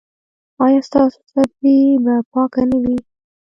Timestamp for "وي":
2.81-2.97